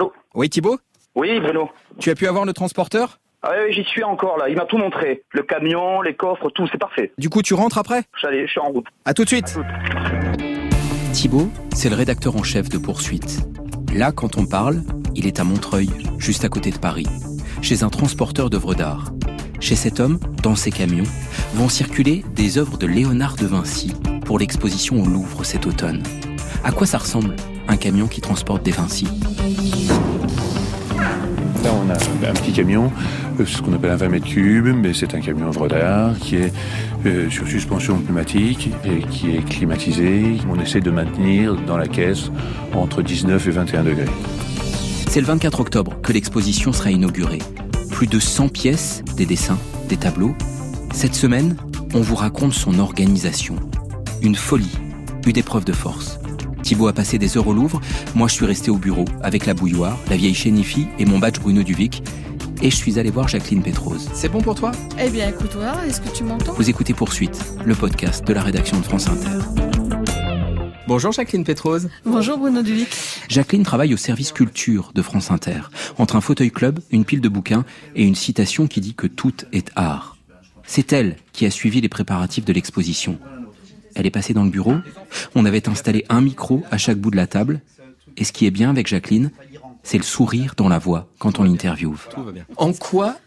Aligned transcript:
Allô 0.00 0.12
Oui, 0.34 0.48
Thibaut 0.48 0.78
Oui, 1.14 1.40
Bruno. 1.40 1.68
Tu 1.98 2.08
as 2.08 2.14
pu 2.14 2.26
avoir 2.26 2.46
le 2.46 2.54
transporteur 2.54 3.18
Ah 3.42 3.50
oui, 3.66 3.72
j'y 3.74 3.84
suis 3.84 4.02
encore 4.02 4.38
là. 4.38 4.48
Il 4.48 4.56
m'a 4.56 4.64
tout 4.64 4.78
montré. 4.78 5.24
Le 5.32 5.42
camion, 5.42 6.00
les 6.00 6.14
coffres, 6.14 6.48
tout, 6.48 6.66
c'est 6.72 6.78
parfait. 6.78 7.12
Du 7.18 7.28
coup, 7.28 7.42
tu 7.42 7.52
rentres 7.52 7.76
après 7.76 8.04
J'allais, 8.18 8.46
je 8.46 8.50
suis 8.52 8.60
en 8.60 8.70
route. 8.70 8.86
À 9.04 9.12
tout 9.12 9.24
de 9.24 9.28
suite. 9.28 9.52
toute. 9.52 10.42
Thibaut, 11.12 11.50
c'est 11.74 11.90
le 11.90 11.96
rédacteur 11.96 12.34
en 12.36 12.42
chef 12.42 12.70
de 12.70 12.78
Poursuite. 12.78 13.40
Là, 13.94 14.10
quand 14.10 14.38
on 14.38 14.46
parle, 14.46 14.80
il 15.14 15.26
est 15.26 15.38
à 15.38 15.44
Montreuil, 15.44 15.90
juste 16.18 16.46
à 16.46 16.48
côté 16.48 16.70
de 16.70 16.78
Paris, 16.78 17.06
chez 17.60 17.82
un 17.82 17.90
transporteur 17.90 18.48
d'œuvres 18.48 18.74
d'art. 18.74 19.12
Chez 19.60 19.76
cet 19.76 20.00
homme, 20.00 20.18
dans 20.42 20.56
ses 20.56 20.70
camions, 20.70 21.04
vont 21.52 21.68
circuler 21.68 22.24
des 22.34 22.56
œuvres 22.56 22.78
de 22.78 22.86
Léonard 22.86 23.36
de 23.36 23.46
Vinci 23.46 23.92
pour 24.24 24.38
l'exposition 24.38 25.02
au 25.02 25.06
Louvre 25.06 25.44
cet 25.44 25.66
automne. 25.66 26.02
À 26.64 26.72
quoi 26.72 26.86
ça 26.86 26.96
ressemble? 26.96 27.36
Un 27.70 27.76
camion 27.76 28.08
qui 28.08 28.20
transporte 28.20 28.64
des 28.64 28.72
Vinci 28.72 29.06
Là, 31.62 31.70
on 31.74 31.90
a 31.90 32.30
un 32.30 32.32
petit 32.32 32.52
camion, 32.52 32.90
euh, 33.38 33.46
ce 33.46 33.62
qu'on 33.62 33.72
appelle 33.74 33.90
un 33.90 33.96
20 33.96 34.08
mètres 34.08 34.26
cubes, 34.26 34.74
mais 34.74 34.92
c'est 34.92 35.14
un 35.14 35.20
camion 35.20 35.48
œuvre 35.48 35.68
d'art 35.68 36.18
qui 36.18 36.36
est 36.36 36.52
euh, 37.06 37.30
sur 37.30 37.46
suspension 37.46 37.98
pneumatique 37.98 38.70
et 38.84 39.02
qui 39.02 39.36
est 39.36 39.44
climatisé. 39.44 40.38
On 40.50 40.58
essaie 40.58 40.80
de 40.80 40.90
maintenir 40.90 41.54
dans 41.66 41.76
la 41.76 41.86
caisse 41.86 42.30
entre 42.74 43.02
19 43.02 43.46
et 43.46 43.50
21 43.50 43.84
degrés. 43.84 44.08
C'est 45.08 45.20
le 45.20 45.26
24 45.26 45.60
octobre 45.60 46.00
que 46.02 46.12
l'exposition 46.12 46.72
sera 46.72 46.90
inaugurée. 46.90 47.40
Plus 47.90 48.06
de 48.06 48.18
100 48.18 48.48
pièces, 48.48 49.02
des 49.16 49.26
dessins, 49.26 49.58
des 49.88 49.96
tableaux. 49.96 50.34
Cette 50.92 51.14
semaine, 51.14 51.56
on 51.94 52.00
vous 52.00 52.16
raconte 52.16 52.54
son 52.54 52.78
organisation. 52.78 53.56
Une 54.22 54.34
folie, 54.34 54.76
une 55.26 55.36
épreuve 55.36 55.64
de 55.64 55.72
force. 55.72 56.18
Thibaut 56.70 56.86
a 56.86 56.92
passé 56.92 57.18
des 57.18 57.36
heures 57.36 57.48
au 57.48 57.52
Louvre, 57.52 57.80
moi 58.14 58.28
je 58.28 58.34
suis 58.34 58.46
resté 58.46 58.70
au 58.70 58.76
bureau 58.76 59.04
avec 59.24 59.44
la 59.44 59.54
bouilloire, 59.54 59.98
la 60.08 60.16
vieille 60.16 60.36
chénifie 60.36 60.86
et 61.00 61.04
mon 61.04 61.18
badge 61.18 61.40
Bruno 61.40 61.64
Duvic. 61.64 62.00
Et 62.62 62.70
je 62.70 62.76
suis 62.76 62.96
allé 62.96 63.10
voir 63.10 63.26
Jacqueline 63.26 63.60
Pétrose. 63.60 64.08
C'est 64.14 64.28
bon 64.28 64.40
pour 64.40 64.54
toi? 64.54 64.70
Eh 64.96 65.10
bien, 65.10 65.30
écoute-toi, 65.30 65.84
est-ce 65.88 66.00
que 66.00 66.16
tu 66.16 66.22
m'entends? 66.22 66.52
Vous 66.52 66.70
écoutez 66.70 66.94
Poursuite, 66.94 67.44
le 67.64 67.74
podcast 67.74 68.24
de 68.24 68.32
la 68.32 68.40
rédaction 68.44 68.78
de 68.78 68.84
France 68.84 69.08
Inter. 69.08 69.40
Bonjour 70.86 71.10
Jacqueline 71.10 71.42
Pétrose. 71.42 71.90
Bonjour 72.04 72.38
Bruno 72.38 72.62
Duvic. 72.62 72.96
Jacqueline 73.28 73.64
travaille 73.64 73.92
au 73.92 73.96
service 73.96 74.30
culture 74.30 74.92
de 74.94 75.02
France 75.02 75.32
Inter, 75.32 75.62
entre 75.98 76.14
un 76.14 76.20
fauteuil 76.20 76.52
club, 76.52 76.78
une 76.92 77.04
pile 77.04 77.20
de 77.20 77.28
bouquins 77.28 77.64
et 77.96 78.04
une 78.04 78.14
citation 78.14 78.68
qui 78.68 78.80
dit 78.80 78.94
que 78.94 79.08
tout 79.08 79.34
est 79.52 79.72
art. 79.74 80.18
C'est 80.64 80.92
elle 80.92 81.16
qui 81.32 81.46
a 81.46 81.50
suivi 81.50 81.80
les 81.80 81.88
préparatifs 81.88 82.44
de 82.44 82.52
l'exposition. 82.52 83.18
Elle 83.94 84.06
est 84.06 84.10
passée 84.10 84.34
dans 84.34 84.44
le 84.44 84.50
bureau, 84.50 84.76
on 85.34 85.44
avait 85.44 85.68
installé 85.68 86.04
un 86.08 86.20
micro 86.20 86.62
à 86.70 86.78
chaque 86.78 86.98
bout 86.98 87.10
de 87.10 87.16
la 87.16 87.26
table, 87.26 87.60
et 88.16 88.24
ce 88.24 88.32
qui 88.32 88.46
est 88.46 88.50
bien 88.50 88.70
avec 88.70 88.86
Jacqueline, 88.86 89.30
c'est 89.82 89.98
le 89.98 90.04
sourire 90.04 90.54
dans 90.56 90.68
la 90.68 90.78
voix 90.78 91.08
quand 91.18 91.38
on 91.38 91.44
l'interviewe. 91.44 91.96
En 92.56 92.72
quoi 92.72 93.18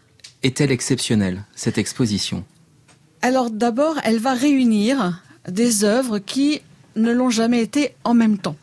est-elle 0.42 0.70
exceptionnelle, 0.70 1.44
cette 1.54 1.78
exposition? 1.78 2.44
Alors 3.22 3.50
d'abord, 3.50 3.96
elle 4.04 4.18
va 4.18 4.34
réunir 4.34 5.22
des 5.48 5.84
œuvres 5.84 6.18
qui 6.18 6.60
ne 6.96 7.12
l'ont 7.12 7.30
jamais 7.30 7.60
été 7.60 7.94
en 8.04 8.14
même 8.14 8.38
temps. 8.38 8.56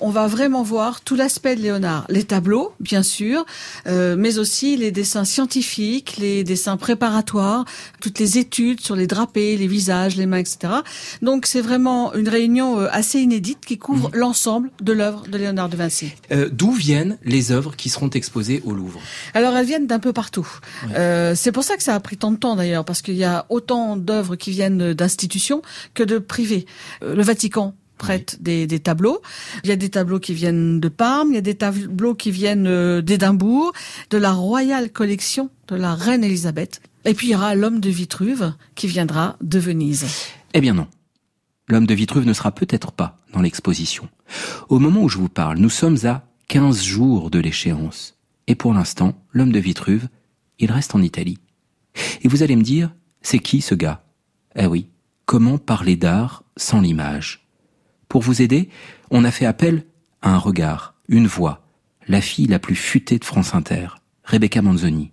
On 0.00 0.10
va 0.10 0.26
vraiment 0.26 0.62
voir 0.62 1.00
tout 1.00 1.14
l'aspect 1.14 1.56
de 1.56 1.62
Léonard, 1.62 2.04
les 2.08 2.24
tableaux, 2.24 2.72
bien 2.80 3.02
sûr, 3.02 3.44
euh, 3.86 4.16
mais 4.18 4.38
aussi 4.38 4.76
les 4.76 4.90
dessins 4.90 5.24
scientifiques, 5.24 6.16
les 6.18 6.44
dessins 6.44 6.76
préparatoires, 6.76 7.64
toutes 8.00 8.18
les 8.18 8.38
études 8.38 8.80
sur 8.80 8.96
les 8.96 9.06
drapés, 9.06 9.56
les 9.56 9.66
visages, 9.66 10.16
les 10.16 10.26
mains, 10.26 10.38
etc. 10.38 10.74
Donc 11.22 11.46
c'est 11.46 11.60
vraiment 11.60 12.14
une 12.14 12.28
réunion 12.28 12.80
euh, 12.80 12.88
assez 12.90 13.20
inédite 13.20 13.64
qui 13.64 13.78
couvre 13.78 14.10
l'ensemble 14.12 14.70
de 14.80 14.92
l'œuvre 14.92 15.26
de 15.28 15.38
Léonard 15.38 15.68
de 15.68 15.76
Vinci. 15.76 16.12
Euh, 16.30 16.48
D'où 16.50 16.72
viennent 16.72 17.18
les 17.24 17.52
œuvres 17.52 17.76
qui 17.76 17.88
seront 17.88 18.10
exposées 18.10 18.62
au 18.64 18.72
Louvre? 18.72 19.00
Alors 19.34 19.56
elles 19.56 19.66
viennent 19.66 19.86
d'un 19.86 19.98
peu 19.98 20.12
partout. 20.12 20.48
Euh, 20.94 21.34
c'est 21.34 21.52
pour 21.52 21.64
ça 21.64 21.76
que 21.76 21.82
ça 21.82 21.94
a 21.94 22.00
pris 22.00 22.16
tant 22.16 22.32
de 22.32 22.36
temps 22.36 22.56
d'ailleurs, 22.56 22.84
parce 22.84 23.02
qu'il 23.02 23.14
y 23.14 23.24
a 23.24 23.46
autant 23.48 23.96
d'œuvres 23.96 24.36
qui 24.36 24.50
viennent 24.50 24.92
d'institutions 24.94 25.62
que 25.94 26.02
de 26.02 26.18
privés. 26.18 26.66
Euh, 27.02 27.14
le 27.14 27.22
Vatican 27.22 27.74
prête 28.02 28.42
des, 28.42 28.66
tableaux. 28.80 29.22
Il 29.62 29.70
y 29.70 29.72
a 29.72 29.76
des 29.76 29.88
tableaux 29.88 30.18
qui 30.18 30.34
viennent 30.34 30.80
de 30.80 30.88
Parme, 30.88 31.28
il 31.30 31.34
y 31.36 31.38
a 31.38 31.42
des 31.42 31.54
tableaux 31.54 32.14
qui 32.14 32.32
viennent 32.32 32.66
euh, 32.66 33.00
d'Édimbourg, 33.00 33.72
de 34.10 34.18
la 34.18 34.32
Royal 34.32 34.90
Collection 34.90 35.50
de 35.68 35.76
la 35.76 35.94
Reine 35.94 36.24
Elisabeth. 36.24 36.82
Et 37.04 37.14
puis 37.14 37.28
il 37.28 37.30
y 37.30 37.34
aura 37.36 37.54
l'homme 37.54 37.78
de 37.78 37.90
Vitruve 37.90 38.54
qui 38.74 38.88
viendra 38.88 39.36
de 39.40 39.60
Venise. 39.60 40.06
Eh 40.52 40.60
bien 40.60 40.74
non. 40.74 40.88
L'homme 41.68 41.86
de 41.86 41.94
Vitruve 41.94 42.26
ne 42.26 42.32
sera 42.32 42.50
peut-être 42.50 42.90
pas 42.90 43.16
dans 43.32 43.40
l'exposition. 43.40 44.08
Au 44.68 44.80
moment 44.80 45.02
où 45.02 45.08
je 45.08 45.18
vous 45.18 45.28
parle, 45.28 45.58
nous 45.58 45.70
sommes 45.70 45.98
à 46.04 46.26
15 46.48 46.82
jours 46.82 47.30
de 47.30 47.38
l'échéance. 47.38 48.16
Et 48.48 48.56
pour 48.56 48.74
l'instant, 48.74 49.14
l'homme 49.32 49.52
de 49.52 49.60
Vitruve, 49.60 50.08
il 50.58 50.72
reste 50.72 50.96
en 50.96 51.02
Italie. 51.02 51.38
Et 52.22 52.28
vous 52.28 52.42
allez 52.42 52.56
me 52.56 52.62
dire, 52.62 52.90
c'est 53.22 53.38
qui 53.38 53.60
ce 53.60 53.76
gars? 53.76 54.02
Eh 54.56 54.66
oui, 54.66 54.88
comment 55.24 55.58
parler 55.58 55.94
d'art 55.94 56.42
sans 56.56 56.80
l'image? 56.80 57.41
Pour 58.12 58.20
vous 58.20 58.42
aider, 58.42 58.68
on 59.10 59.24
a 59.24 59.30
fait 59.30 59.46
appel 59.46 59.86
à 60.20 60.34
un 60.34 60.36
regard, 60.36 60.96
une 61.08 61.26
voix, 61.26 61.66
la 62.08 62.20
fille 62.20 62.46
la 62.46 62.58
plus 62.58 62.74
futée 62.74 63.18
de 63.18 63.24
France 63.24 63.54
Inter, 63.54 63.86
Rebecca 64.22 64.60
Manzoni. 64.60 65.12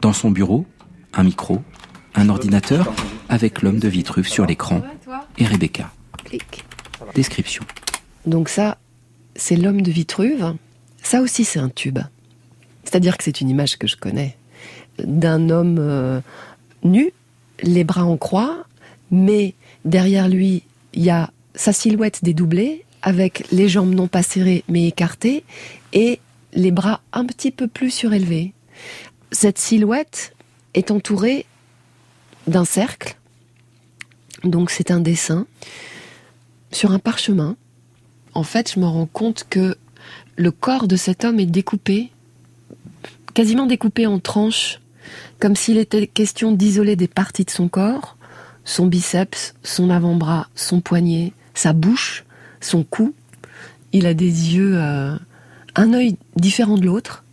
Dans 0.00 0.12
son 0.12 0.30
bureau, 0.30 0.64
un 1.14 1.24
micro, 1.24 1.64
un 2.14 2.28
ordinateur, 2.28 2.94
avec 3.28 3.60
l'homme 3.60 3.80
de 3.80 3.88
Vitruve 3.88 4.28
sur 4.28 4.46
l'écran 4.46 4.82
et 5.36 5.46
Rebecca. 5.46 5.90
Clic. 6.24 6.64
Description. 7.16 7.64
Donc 8.24 8.50
ça, 8.50 8.78
c'est 9.34 9.56
l'homme 9.56 9.82
de 9.82 9.90
Vitruve. 9.90 10.54
Ça 11.02 11.22
aussi, 11.22 11.44
c'est 11.44 11.58
un 11.58 11.70
tube. 11.70 11.98
C'est-à-dire 12.84 13.18
que 13.18 13.24
c'est 13.24 13.40
une 13.40 13.48
image 13.48 13.78
que 13.78 13.88
je 13.88 13.96
connais 13.96 14.36
d'un 15.02 15.50
homme 15.50 15.78
euh, 15.80 16.20
nu, 16.84 17.10
les 17.64 17.82
bras 17.82 18.04
en 18.04 18.16
croix, 18.16 18.64
mais 19.10 19.56
derrière 19.84 20.28
lui, 20.28 20.62
il 20.92 21.02
y 21.02 21.10
a 21.10 21.32
sa 21.54 21.72
silhouette 21.72 22.22
dédoublée, 22.22 22.84
avec 23.02 23.46
les 23.52 23.68
jambes 23.68 23.94
non 23.94 24.08
pas 24.08 24.22
serrées 24.22 24.64
mais 24.68 24.88
écartées, 24.88 25.44
et 25.92 26.20
les 26.52 26.70
bras 26.70 27.00
un 27.12 27.24
petit 27.24 27.50
peu 27.50 27.68
plus 27.68 27.90
surélevés. 27.90 28.52
Cette 29.30 29.58
silhouette 29.58 30.34
est 30.74 30.90
entourée 30.90 31.46
d'un 32.46 32.64
cercle, 32.64 33.16
donc 34.44 34.70
c'est 34.70 34.90
un 34.90 35.00
dessin, 35.00 35.46
sur 36.70 36.92
un 36.92 36.98
parchemin. 36.98 37.56
En 38.34 38.42
fait, 38.42 38.72
je 38.72 38.80
me 38.80 38.86
rends 38.86 39.06
compte 39.06 39.46
que 39.48 39.76
le 40.36 40.50
corps 40.50 40.88
de 40.88 40.96
cet 40.96 41.24
homme 41.24 41.40
est 41.40 41.46
découpé, 41.46 42.10
quasiment 43.34 43.66
découpé 43.66 44.06
en 44.06 44.18
tranches, 44.18 44.80
comme 45.38 45.56
s'il 45.56 45.78
était 45.78 46.06
question 46.06 46.52
d'isoler 46.52 46.96
des 46.96 47.08
parties 47.08 47.44
de 47.44 47.50
son 47.50 47.68
corps, 47.68 48.16
son 48.64 48.86
biceps, 48.86 49.54
son 49.62 49.90
avant-bras, 49.90 50.48
son 50.54 50.80
poignet, 50.80 51.32
sa 51.58 51.72
bouche, 51.72 52.24
son 52.60 52.84
cou. 52.84 53.14
Il 53.92 54.06
a 54.06 54.14
des 54.14 54.54
yeux, 54.54 54.76
euh, 54.76 55.16
un 55.74 55.92
œil 55.92 56.16
différent 56.36 56.78
de 56.78 56.86
l'autre. 56.86 57.24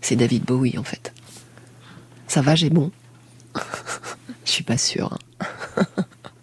C'est 0.00 0.16
David 0.16 0.44
Bowie 0.44 0.78
en 0.78 0.82
fait. 0.82 1.14
Ça 2.26 2.42
va, 2.42 2.56
j'ai 2.56 2.70
bon. 2.70 2.90
Je 4.44 4.50
suis 4.50 4.64
pas 4.64 4.78
sûre. 4.78 5.16
hein. 5.40 5.84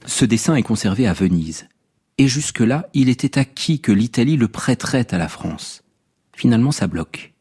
Ce 0.05 0.23
dessin 0.23 0.55
est 0.55 0.63
conservé 0.63 1.07
à 1.07 1.13
Venise. 1.13 1.67
Et 2.17 2.29
jusque-là, 2.29 2.87
il 2.93 3.09
était 3.09 3.37
acquis 3.37 3.81
que 3.81 3.91
l'Italie 3.91 4.37
le 4.37 4.47
prêterait 4.47 5.13
à 5.13 5.17
la 5.17 5.27
France. 5.27 5.83
Finalement, 6.33 6.71
ça 6.71 6.87
bloque. 6.87 7.33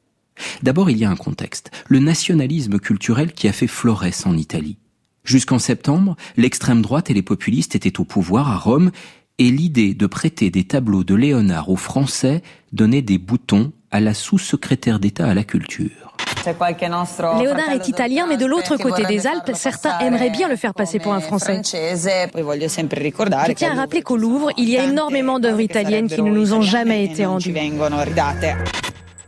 D'abord, 0.62 0.90
il 0.90 0.96
y 0.96 1.04
a 1.04 1.10
un 1.10 1.16
contexte. 1.16 1.70
Le 1.86 2.00
nationalisme 2.00 2.80
culturel 2.80 3.32
qui 3.32 3.46
a 3.46 3.52
fait 3.52 3.68
florès 3.68 4.26
en 4.26 4.36
Italie. 4.36 4.78
Jusqu'en 5.22 5.60
septembre, 5.60 6.16
l'extrême 6.36 6.82
droite 6.82 7.10
et 7.10 7.14
les 7.14 7.22
populistes 7.22 7.76
étaient 7.76 8.00
au 8.00 8.04
pouvoir 8.04 8.50
à 8.50 8.56
Rome 8.56 8.90
et 9.38 9.50
l'idée 9.50 9.94
de 9.94 10.06
prêter 10.06 10.50
des 10.50 10.64
tableaux 10.64 11.04
de 11.04 11.14
Léonard 11.14 11.68
aux 11.68 11.76
Français 11.76 12.42
donnait 12.72 13.02
des 13.02 13.18
boutons 13.18 13.72
à 13.90 14.00
la 14.00 14.14
sous-secrétaire 14.14 14.98
d'État 15.00 15.26
à 15.26 15.34
la 15.34 15.44
culture. 15.44 16.16
Léonard 16.44 17.70
est 17.72 17.88
italien, 17.88 18.26
mais 18.28 18.36
de 18.36 18.44
l'autre 18.44 18.76
côté 18.76 19.04
des 19.06 19.26
Alpes, 19.26 19.52
certains 19.54 19.98
aimeraient 20.00 20.30
bien 20.30 20.48
le 20.48 20.56
faire 20.56 20.74
passer 20.74 20.98
pour 20.98 21.14
un 21.14 21.20
Français. 21.20 21.62
Je 21.64 23.52
tiens 23.52 23.72
à 23.72 23.74
rappeler 23.74 24.02
qu'au 24.02 24.16
Louvre, 24.16 24.50
il 24.58 24.68
y 24.68 24.76
a 24.76 24.84
énormément 24.84 25.40
d'œuvres 25.40 25.60
italiennes 25.60 26.08
qui 26.08 26.20
ne 26.20 26.30
nous 26.30 26.52
ont 26.52 26.60
jamais 26.60 27.04
été 27.04 27.24
rendues. 27.24 27.54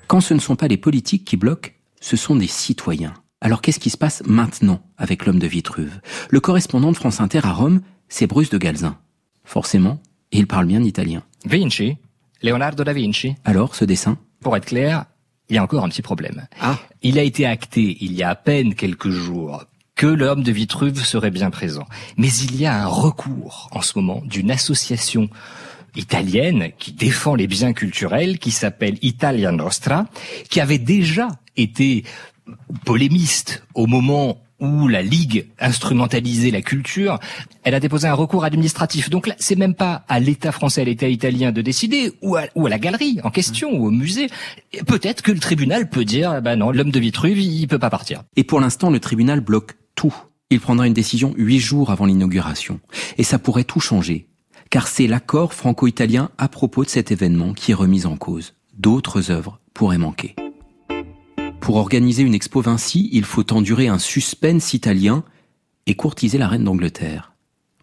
Quand 0.08 0.20
ce 0.20 0.34
ne 0.34 0.40
sont 0.40 0.56
pas 0.56 0.68
les 0.68 0.76
politiques 0.76 1.24
qui 1.24 1.36
bloquent, 1.36 1.70
ce 2.00 2.16
sont 2.16 2.36
des 2.36 2.46
citoyens. 2.46 3.14
Alors 3.40 3.62
qu'est-ce 3.62 3.80
qui 3.80 3.90
se 3.90 3.96
passe 3.96 4.22
maintenant 4.26 4.80
avec 4.98 5.24
l'homme 5.26 5.38
de 5.38 5.46
Vitruve? 5.46 6.00
Le 6.30 6.40
correspondant 6.40 6.92
de 6.92 6.96
France 6.96 7.20
Inter 7.20 7.40
à 7.44 7.52
Rome, 7.52 7.80
c'est 8.08 8.26
Bruce 8.26 8.50
de 8.50 8.58
Galzin. 8.58 8.96
Forcément, 9.44 10.00
il 10.32 10.46
parle 10.46 10.66
bien 10.66 10.82
italien. 10.82 11.22
Vinci 11.44 11.96
Leonardo 12.42 12.84
da 12.84 12.92
Vinci 12.92 13.34
Alors, 13.44 13.74
ce 13.74 13.84
dessin? 13.84 14.18
Pour 14.40 14.56
être 14.56 14.66
clair, 14.66 15.06
il 15.48 15.56
y 15.56 15.58
a 15.58 15.62
encore 15.62 15.84
un 15.84 15.88
petit 15.88 16.02
problème. 16.02 16.46
Ah. 16.60 16.78
Il 17.02 17.18
a 17.18 17.22
été 17.22 17.46
acté 17.46 17.96
il 18.00 18.12
y 18.12 18.22
a 18.22 18.30
à 18.30 18.34
peine 18.34 18.74
quelques 18.74 19.10
jours 19.10 19.64
que 19.94 20.06
l'homme 20.06 20.42
de 20.42 20.52
Vitruve 20.52 21.02
serait 21.02 21.30
bien 21.30 21.50
présent. 21.50 21.86
Mais 22.16 22.28
il 22.28 22.56
y 22.56 22.66
a 22.66 22.82
un 22.82 22.86
recours 22.86 23.68
en 23.72 23.80
ce 23.80 23.98
moment 23.98 24.22
d'une 24.24 24.50
association 24.50 25.30
italienne 25.94 26.72
qui 26.78 26.92
défend 26.92 27.34
les 27.34 27.46
biens 27.46 27.72
culturels, 27.72 28.38
qui 28.38 28.50
s'appelle 28.50 28.98
Italia 29.00 29.50
Nostra, 29.52 30.06
qui 30.50 30.60
avait 30.60 30.78
déjà 30.78 31.28
été 31.56 32.04
polémiste 32.84 33.64
au 33.74 33.86
moment 33.86 34.38
où 34.60 34.88
la 34.88 35.02
Ligue 35.02 35.46
instrumentalisait 35.58 36.50
la 36.50 36.62
culture, 36.62 37.18
elle 37.62 37.74
a 37.74 37.80
déposé 37.80 38.08
un 38.08 38.14
recours 38.14 38.44
administratif. 38.44 39.10
Donc 39.10 39.26
là, 39.26 39.34
c'est 39.38 39.56
même 39.56 39.74
pas 39.74 40.04
à 40.08 40.20
l'État 40.20 40.52
français, 40.52 40.82
à 40.82 40.84
l'État 40.84 41.08
italien 41.08 41.52
de 41.52 41.62
décider, 41.62 42.12
ou 42.22 42.36
à, 42.36 42.46
la 42.56 42.78
galerie 42.78 43.18
en 43.22 43.30
question, 43.30 43.72
ou 43.72 43.86
au 43.86 43.90
musée. 43.90 44.28
Peut-être 44.86 45.22
que 45.22 45.32
le 45.32 45.38
tribunal 45.38 45.88
peut 45.88 46.04
dire, 46.04 46.40
bah 46.42 46.56
non, 46.56 46.70
l'homme 46.70 46.90
de 46.90 47.00
Vitruve, 47.00 47.38
il 47.38 47.66
peut 47.68 47.78
pas 47.78 47.90
partir. 47.90 48.22
Et 48.36 48.44
pour 48.44 48.60
l'instant, 48.60 48.90
le 48.90 49.00
tribunal 49.00 49.40
bloque 49.40 49.76
tout. 49.94 50.14
Il 50.50 50.60
prendra 50.60 50.86
une 50.86 50.94
décision 50.94 51.34
huit 51.36 51.58
jours 51.58 51.90
avant 51.90 52.06
l'inauguration. 52.06 52.80
Et 53.18 53.24
ça 53.24 53.38
pourrait 53.38 53.64
tout 53.64 53.80
changer. 53.80 54.28
Car 54.70 54.86
c'est 54.86 55.06
l'accord 55.06 55.54
franco-italien 55.54 56.30
à 56.38 56.48
propos 56.48 56.84
de 56.84 56.88
cet 56.90 57.10
événement 57.10 57.52
qui 57.52 57.72
est 57.72 57.74
remis 57.74 58.06
en 58.06 58.16
cause. 58.16 58.54
D'autres 58.76 59.30
œuvres 59.30 59.60
pourraient 59.74 59.98
manquer. 59.98 60.36
Pour 61.66 61.78
organiser 61.78 62.22
une 62.22 62.32
expo 62.32 62.60
Vinci, 62.60 63.08
il 63.10 63.24
faut 63.24 63.52
endurer 63.52 63.88
un 63.88 63.98
suspense 63.98 64.72
italien 64.72 65.24
et 65.86 65.96
courtiser 65.96 66.38
la 66.38 66.46
reine 66.46 66.62
d'Angleterre. 66.62 67.32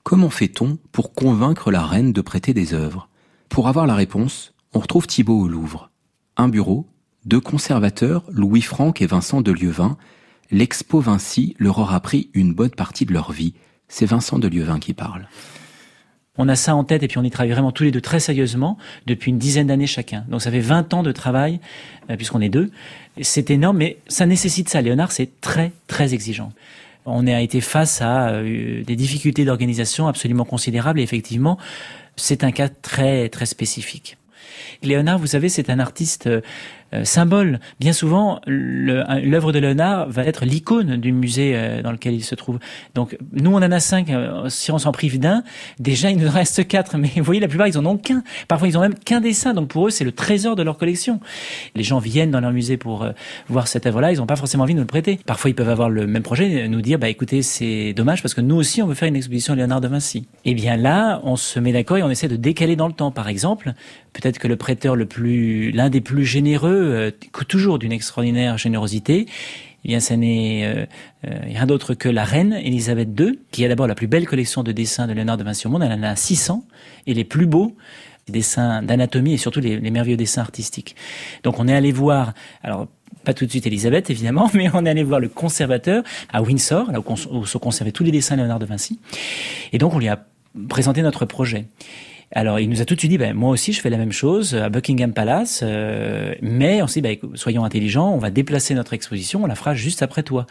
Comment 0.03 0.29
fait-on 0.29 0.77
pour 0.93 1.13
convaincre 1.13 1.69
la 1.69 1.85
reine 1.85 2.13
de 2.13 2.21
prêter 2.21 2.53
des 2.53 2.73
œuvres? 2.73 3.09
Pour 3.49 3.67
avoir 3.67 3.85
la 3.85 3.95
réponse, 3.95 4.53
on 4.71 4.79
retrouve 4.79 5.05
Thibault 5.05 5.37
au 5.37 5.49
Louvre. 5.49 5.91
Un 6.37 6.47
bureau, 6.47 6.87
deux 7.25 7.41
conservateurs, 7.41 8.23
Louis 8.31 8.61
Franck 8.61 9.01
et 9.01 9.05
Vincent 9.05 9.41
de 9.41 9.51
Lieuvin. 9.51 9.97
L'expo 10.49 11.01
Vinci 11.01 11.53
leur 11.59 11.77
aura 11.77 11.99
pris 11.99 12.29
une 12.33 12.53
bonne 12.53 12.69
partie 12.69 13.05
de 13.05 13.11
leur 13.11 13.33
vie. 13.33 13.53
C'est 13.89 14.05
Vincent 14.05 14.39
de 14.39 14.47
Lieuvin 14.47 14.79
qui 14.79 14.93
parle. 14.93 15.27
On 16.37 16.49
a 16.49 16.55
ça 16.55 16.75
en 16.75 16.83
tête 16.83 17.03
et 17.03 17.07
puis 17.07 17.19
on 17.19 17.23
y 17.23 17.29
travaille 17.29 17.51
vraiment 17.51 17.71
tous 17.71 17.83
les 17.83 17.91
deux 17.91 18.01
très 18.01 18.19
sérieusement 18.19 18.77
depuis 19.05 19.29
une 19.29 19.37
dizaine 19.37 19.67
d'années 19.67 19.85
chacun. 19.85 20.25
Donc 20.29 20.41
ça 20.41 20.49
fait 20.49 20.59
20 20.59 20.91
ans 20.95 21.03
de 21.03 21.11
travail 21.11 21.59
euh, 22.09 22.15
puisqu'on 22.15 22.41
est 22.41 22.49
deux. 22.49 22.71
C'est 23.21 23.51
énorme, 23.51 23.77
mais 23.77 23.97
ça 24.07 24.25
nécessite 24.25 24.67
ça. 24.67 24.81
Léonard, 24.81 25.11
c'est 25.11 25.39
très 25.41 25.71
très 25.85 26.15
exigeant. 26.15 26.51
On 27.05 27.27
a 27.27 27.39
été 27.39 27.61
face 27.61 28.01
à 28.01 28.29
euh, 28.29 28.83
des 28.83 28.95
difficultés 28.95 29.45
d'organisation 29.45 30.07
absolument 30.07 30.45
considérables 30.45 30.99
et 30.99 31.03
effectivement, 31.03 31.59
c'est 32.15 32.43
un 32.43 32.51
cas 32.51 32.69
très 32.69 33.29
très 33.29 33.45
spécifique. 33.45 34.17
Léonard, 34.81 35.19
vous 35.19 35.27
savez, 35.27 35.49
c'est 35.49 35.69
un 35.69 35.77
artiste 35.77 36.25
euh, 36.25 36.41
symbole. 37.03 37.59
Bien 37.79 37.93
souvent, 37.93 38.39
l'œuvre 38.45 39.51
de 39.51 39.59
Léonard 39.59 40.09
va 40.09 40.23
être 40.23 40.45
l'icône 40.45 40.97
du 40.97 41.11
musée 41.11 41.53
euh, 41.55 41.81
dans 41.81 41.91
lequel 41.91 42.13
il 42.13 42.23
se 42.23 42.35
trouve. 42.35 42.59
Donc, 42.95 43.17
nous, 43.31 43.51
on 43.51 43.57
en 43.57 43.71
a 43.71 43.79
cinq. 43.79 44.09
Euh, 44.09 44.49
si 44.49 44.71
on 44.71 44.77
s'en 44.77 44.91
prive 44.91 45.19
d'un, 45.19 45.43
déjà, 45.79 46.11
il 46.11 46.17
nous 46.17 46.29
reste 46.29 46.67
quatre. 46.67 46.97
Mais 46.97 47.09
vous 47.15 47.23
voyez, 47.23 47.41
la 47.41 47.47
plupart, 47.47 47.67
ils 47.67 47.77
en 47.77 47.85
ont 47.85 47.97
qu'un. 47.97 48.23
Parfois, 48.47 48.67
ils 48.67 48.77
ont 48.77 48.81
même 48.81 48.95
qu'un 48.95 49.21
dessin. 49.21 49.53
Donc, 49.53 49.69
pour 49.69 49.87
eux, 49.87 49.89
c'est 49.89 50.03
le 50.03 50.11
trésor 50.11 50.55
de 50.55 50.63
leur 50.63 50.77
collection. 50.77 51.19
Les 51.75 51.83
gens 51.83 51.99
viennent 51.99 52.31
dans 52.31 52.41
leur 52.41 52.51
musée 52.51 52.77
pour 52.77 53.07
voir 53.49 53.67
cette 53.67 53.85
œuvre-là. 53.85 54.11
Ils 54.11 54.17
n'ont 54.17 54.25
pas 54.25 54.35
forcément 54.35 54.63
envie 54.63 54.73
de 54.73 54.79
nous 54.79 54.83
le 54.83 54.87
prêter. 54.87 55.19
Parfois, 55.25 55.49
ils 55.49 55.55
peuvent 55.55 55.69
avoir 55.69 55.89
le 55.89 56.07
même 56.07 56.23
projet, 56.23 56.67
nous 56.67 56.81
dire, 56.81 56.99
bah, 56.99 57.09
écoutez, 57.09 57.41
c'est 57.41 57.93
dommage 57.93 58.21
parce 58.21 58.33
que 58.33 58.41
nous 58.41 58.55
aussi, 58.55 58.81
on 58.81 58.87
veut 58.87 58.95
faire 58.95 59.07
une 59.07 59.15
exposition 59.15 59.55
Léonard 59.55 59.81
de 59.81 59.87
Vinci. 59.87 60.27
Eh 60.45 60.53
bien, 60.53 60.77
là, 60.77 61.21
on 61.23 61.35
se 61.35 61.59
met 61.59 61.71
d'accord 61.71 61.97
et 61.97 62.03
on 62.03 62.09
essaie 62.09 62.27
de 62.27 62.35
décaler 62.35 62.75
dans 62.75 62.87
le 62.87 62.93
temps. 62.93 63.11
Par 63.11 63.27
exemple, 63.27 63.73
peut-être 64.13 64.39
que 64.39 64.47
le 64.47 64.55
prêteur 64.55 64.95
le 64.95 65.05
plus, 65.05 65.71
l'un 65.71 65.89
des 65.89 66.01
plus 66.01 66.25
généreux, 66.25 66.71
euh, 66.71 67.11
toujours 67.47 67.79
d'une 67.79 67.91
extraordinaire 67.91 68.57
générosité. 68.57 69.25
Eh 69.85 69.89
bien, 69.89 69.99
ça 69.99 70.15
n'est 70.15 70.65
euh, 70.65 70.85
euh, 71.27 71.39
rien 71.43 71.65
d'autre 71.65 71.93
que 71.93 72.07
la 72.07 72.23
reine 72.23 72.53
Elisabeth 72.53 73.09
II, 73.19 73.39
qui 73.51 73.65
a 73.65 73.67
d'abord 73.67 73.87
la 73.87 73.95
plus 73.95 74.07
belle 74.07 74.25
collection 74.25 74.63
de 74.63 74.71
dessins 74.71 75.07
de 75.07 75.13
Léonard 75.13 75.37
de 75.37 75.43
Vinci 75.43 75.67
au 75.67 75.69
monde. 75.69 75.83
Elle 75.83 75.91
en 75.91 76.03
a 76.03 76.15
600 76.15 76.63
et 77.05 77.13
les 77.13 77.25
plus 77.25 77.47
beaux 77.47 77.75
dessins 78.29 78.81
d'anatomie 78.81 79.33
et 79.33 79.37
surtout 79.37 79.59
les, 79.59 79.79
merveilleux 79.91 80.15
dessins 80.15 80.41
artistiques. 80.41 80.95
Donc, 81.43 81.59
on 81.59 81.67
est 81.67 81.75
allé 81.75 81.91
voir. 81.91 82.33
Alors, 82.61 82.87
pas 83.25 83.33
tout 83.33 83.45
de 83.45 83.49
suite 83.49 83.67
Elisabeth, 83.67 84.09
évidemment, 84.09 84.49
mais 84.53 84.69
on 84.73 84.85
est 84.85 84.89
allé 84.89 85.03
voir 85.03 85.19
le 85.19 85.27
conservateur 85.27 86.03
à 86.31 86.41
Windsor, 86.41 86.91
là 86.91 86.99
où, 87.01 87.45
se 87.45 87.57
conservaient 87.57 87.91
tous 87.91 88.05
les 88.05 88.11
dessins 88.11 88.35
de 88.35 88.41
Léonard 88.41 88.59
de 88.59 88.65
Vinci. 88.65 88.99
Et 89.73 89.79
donc, 89.79 89.93
on 89.93 89.99
lui 89.99 90.07
a 90.07 90.25
présenté 90.69 91.01
notre 91.01 91.25
projet. 91.25 91.65
Alors 92.35 92.59
il 92.59 92.67
nous 92.67 92.81
a 92.81 92.85
tout 92.85 92.95
de 92.95 92.99
suite 92.99 93.11
dit, 93.11 93.19
ben, 93.19 93.35
moi 93.35 93.51
aussi 93.51 93.73
je 93.73 93.79
fais 93.81 93.91
la 93.91 93.97
même 93.97 94.11
chose 94.11 94.55
à 94.55 94.69
Buckingham 94.69 95.13
Palace, 95.13 95.61
euh, 95.63 96.33
mais 96.41 96.81
on 96.81 96.87
s'est 96.87 97.01
dit, 97.01 97.17
ben, 97.21 97.29
soyons 97.35 97.63
intelligents, 97.63 98.09
on 98.11 98.17
va 98.17 98.31
déplacer 98.31 98.73
notre 98.73 98.93
exposition, 98.93 99.43
on 99.43 99.45
la 99.45 99.53
fera 99.53 99.75
juste 99.75 100.01
après 100.01 100.23
toi. 100.23 100.47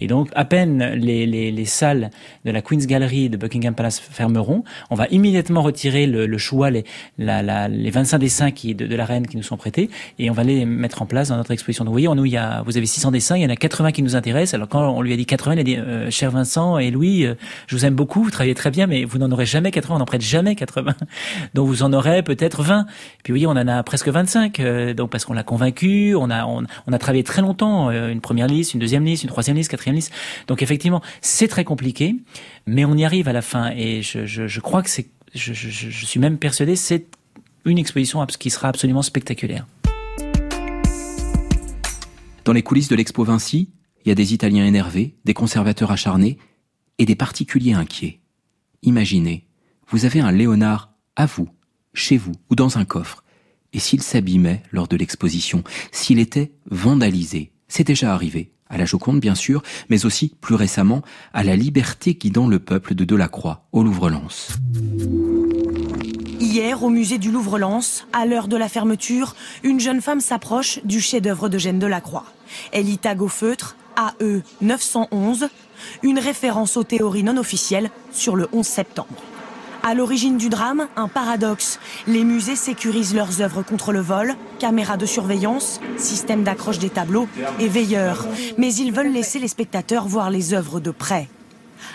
Et 0.00 0.06
donc 0.06 0.30
à 0.34 0.46
peine 0.46 0.94
les, 0.94 1.26
les, 1.26 1.52
les 1.52 1.64
salles 1.66 2.10
de 2.46 2.50
la 2.50 2.62
Queen's 2.62 2.86
Gallery 2.86 3.28
de 3.28 3.36
Buckingham 3.36 3.74
Palace 3.74 4.00
fermeront, 4.00 4.64
on 4.88 4.94
va 4.94 5.06
immédiatement 5.10 5.60
retirer 5.60 6.06
le, 6.06 6.26
le 6.26 6.38
choix, 6.38 6.70
les, 6.70 6.84
la, 7.18 7.42
la, 7.42 7.68
les 7.68 7.90
25 7.90 8.18
dessins 8.18 8.50
qui, 8.50 8.74
de, 8.74 8.86
de, 8.86 8.96
la 8.96 9.04
reine 9.04 9.26
qui 9.26 9.36
nous 9.36 9.42
sont 9.42 9.58
prêtés, 9.58 9.90
et 10.18 10.30
on 10.30 10.34
va 10.34 10.44
les 10.44 10.64
mettre 10.64 11.02
en 11.02 11.06
place 11.06 11.28
dans 11.28 11.36
notre 11.36 11.50
exposition. 11.50 11.84
Donc 11.84 11.90
vous 11.90 11.94
voyez, 11.94 12.08
on, 12.08 12.24
il 12.24 12.30
y 12.30 12.38
a, 12.38 12.62
vous 12.62 12.78
avez 12.78 12.86
600 12.86 13.10
dessins, 13.10 13.36
il 13.36 13.42
y 13.42 13.46
en 13.46 13.50
a 13.50 13.56
80 13.56 13.92
qui 13.92 14.02
nous 14.02 14.16
intéressent. 14.16 14.54
Alors 14.54 14.68
quand 14.68 14.88
on 14.88 15.02
lui 15.02 15.12
a 15.12 15.16
dit 15.16 15.26
80, 15.26 15.52
il 15.54 15.58
a 15.58 15.62
dit, 15.62 15.76
euh, 15.76 16.10
cher 16.10 16.30
Vincent 16.30 16.78
et 16.78 16.90
Louis, 16.90 17.26
euh, 17.26 17.34
je 17.66 17.76
vous 17.76 17.84
aime 17.84 17.94
beaucoup, 17.94 18.22
vous 18.22 18.30
travaillez 18.30 18.54
très 18.54 18.70
bien, 18.70 18.86
mais 18.86 19.04
vous 19.04 19.18
n'en 19.18 19.30
aurez 19.30 19.46
jamais 19.46 19.70
80, 19.70 19.96
on 19.96 19.98
n'en 19.98 20.06
prête 20.06 20.22
jamais 20.22 20.54
80 20.54 20.94
donc 21.54 21.68
vous 21.68 21.82
en 21.82 21.92
aurez 21.92 22.22
peut-être 22.22 22.62
20. 22.62 22.86
Puis 23.22 23.32
oui, 23.32 23.46
on 23.46 23.50
en 23.50 23.68
a 23.68 23.82
presque 23.82 24.08
25, 24.08 24.60
euh, 24.60 24.94
donc 24.94 25.10
parce 25.10 25.24
qu'on 25.24 25.34
l'a 25.34 25.42
convaincu, 25.42 26.14
on 26.14 26.30
a 26.30 26.98
travaillé 26.98 27.24
très 27.24 27.42
longtemps, 27.42 27.90
euh, 27.90 28.08
une 28.08 28.20
première 28.20 28.46
liste, 28.46 28.74
une 28.74 28.80
deuxième 28.80 29.04
liste, 29.04 29.22
une 29.22 29.28
troisième 29.28 29.56
liste, 29.56 29.70
quatrième 29.70 29.96
liste. 29.96 30.12
Donc 30.46 30.62
effectivement, 30.62 31.02
c'est 31.20 31.48
très 31.48 31.64
compliqué, 31.64 32.16
mais 32.66 32.84
on 32.84 32.96
y 32.96 33.04
arrive 33.04 33.28
à 33.28 33.32
la 33.32 33.42
fin 33.42 33.70
et 33.76 34.02
je, 34.02 34.60
crois 34.60 34.82
que 34.82 34.90
c'est, 34.90 35.08
je, 35.34 35.52
je 35.52 36.06
suis 36.06 36.20
même 36.20 36.38
persuadé, 36.38 36.76
c'est 36.76 37.06
une 37.64 37.78
exposition 37.78 38.24
qui 38.26 38.50
sera 38.50 38.68
absolument 38.68 39.02
spectaculaire. 39.02 39.66
Dans 42.44 42.52
les 42.52 42.62
coulisses 42.62 42.88
de 42.88 42.96
l'Expo 42.96 43.24
Vinci, 43.24 43.68
il 44.04 44.08
y 44.08 44.12
a 44.12 44.14
des 44.14 44.32
Italiens 44.32 44.64
énervés, 44.64 45.14
des 45.26 45.34
conservateurs 45.34 45.90
acharnés 45.90 46.38
et 46.98 47.04
des 47.04 47.14
particuliers 47.14 47.74
inquiets. 47.74 48.20
Imaginez, 48.82 49.44
vous 49.90 50.06
avez 50.06 50.20
un 50.20 50.32
Léonard 50.32 50.87
à 51.18 51.26
vous, 51.26 51.48
chez 51.92 52.16
vous 52.16 52.32
ou 52.48 52.54
dans 52.54 52.78
un 52.78 52.86
coffre. 52.86 53.24
Et 53.74 53.80
s'il 53.80 54.02
s'abîmait 54.02 54.62
lors 54.72 54.88
de 54.88 54.96
l'exposition, 54.96 55.62
s'il 55.92 56.20
était 56.20 56.52
vandalisé, 56.70 57.50
c'est 57.66 57.84
déjà 57.84 58.14
arrivé, 58.14 58.52
à 58.70 58.78
la 58.78 58.86
Joconde 58.86 59.20
bien 59.20 59.34
sûr, 59.34 59.62
mais 59.90 60.06
aussi 60.06 60.34
plus 60.40 60.54
récemment 60.54 61.02
à 61.34 61.42
la 61.42 61.56
liberté 61.56 62.14
guidant 62.14 62.46
le 62.46 62.60
peuple 62.60 62.94
de 62.94 63.04
Delacroix, 63.04 63.66
au 63.72 63.82
Louvre-Lens. 63.82 64.56
Hier, 66.40 66.82
au 66.82 66.88
musée 66.88 67.18
du 67.18 67.32
Louvre-Lens, 67.32 68.06
à 68.12 68.24
l'heure 68.24 68.46
de 68.46 68.56
la 68.56 68.68
fermeture, 68.68 69.34
une 69.64 69.80
jeune 69.80 70.00
femme 70.00 70.20
s'approche 70.20 70.78
du 70.84 71.00
chef-d'œuvre 71.00 71.48
de 71.48 71.58
Delacroix. 71.58 72.24
Elle 72.72 72.88
y 72.88 72.96
tag 72.96 73.20
au 73.20 73.28
feutre 73.28 73.76
AE 73.96 74.42
911, 74.60 75.48
une 76.04 76.20
référence 76.20 76.76
aux 76.76 76.84
théories 76.84 77.24
non 77.24 77.36
officielles 77.36 77.90
sur 78.12 78.36
le 78.36 78.48
11 78.52 78.64
septembre. 78.64 79.16
À 79.82 79.94
l'origine 79.94 80.36
du 80.36 80.48
drame, 80.48 80.88
un 80.96 81.08
paradoxe. 81.08 81.78
Les 82.06 82.24
musées 82.24 82.56
sécurisent 82.56 83.14
leurs 83.14 83.40
œuvres 83.40 83.62
contre 83.62 83.92
le 83.92 84.00
vol, 84.00 84.34
caméras 84.58 84.96
de 84.96 85.06
surveillance, 85.06 85.80
système 85.96 86.42
d'accroche 86.42 86.78
des 86.78 86.90
tableaux 86.90 87.28
et 87.58 87.68
veilleurs. 87.68 88.26
Mais 88.58 88.74
ils 88.74 88.92
veulent 88.92 89.12
laisser 89.12 89.38
les 89.38 89.48
spectateurs 89.48 90.06
voir 90.06 90.30
les 90.30 90.52
œuvres 90.52 90.80
de 90.80 90.90
près. 90.90 91.28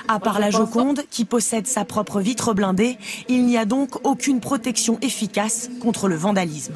À 0.07 0.19
part 0.19 0.39
la 0.39 0.49
Joconde, 0.49 1.03
qui 1.09 1.25
possède 1.25 1.67
sa 1.67 1.85
propre 1.85 2.21
vitre 2.21 2.53
blindée, 2.53 2.97
il 3.29 3.45
n'y 3.45 3.57
a 3.57 3.65
donc 3.65 4.05
aucune 4.05 4.39
protection 4.39 4.97
efficace 5.01 5.69
contre 5.81 6.07
le 6.07 6.15
vandalisme. 6.15 6.73